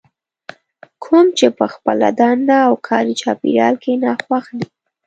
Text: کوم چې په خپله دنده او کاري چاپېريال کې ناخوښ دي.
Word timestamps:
کوم 1.03 1.25
چې 1.37 1.47
په 1.57 1.65
خپله 1.73 2.07
دنده 2.19 2.57
او 2.67 2.73
کاري 2.87 3.13
چاپېريال 3.21 3.75
کې 3.83 3.91
ناخوښ 4.03 4.45
دي. 4.57 4.67